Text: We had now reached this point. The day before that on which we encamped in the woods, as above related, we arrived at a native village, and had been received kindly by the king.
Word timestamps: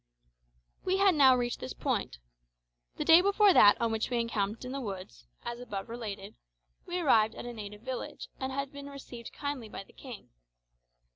We 0.83 0.97
had 0.97 1.13
now 1.13 1.35
reached 1.35 1.59
this 1.59 1.75
point. 1.75 2.17
The 2.95 3.05
day 3.05 3.21
before 3.21 3.53
that 3.53 3.79
on 3.79 3.91
which 3.91 4.09
we 4.09 4.19
encamped 4.19 4.65
in 4.65 4.71
the 4.71 4.81
woods, 4.81 5.27
as 5.45 5.59
above 5.59 5.89
related, 5.89 6.33
we 6.87 6.97
arrived 6.99 7.35
at 7.35 7.45
a 7.45 7.53
native 7.53 7.81
village, 7.83 8.27
and 8.39 8.51
had 8.51 8.71
been 8.71 8.89
received 8.89 9.31
kindly 9.31 9.69
by 9.69 9.83
the 9.83 9.93
king. 9.93 10.29